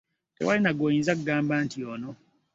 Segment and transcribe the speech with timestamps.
[0.37, 2.09] Tewali na gw'oyinza kugamba nti ono.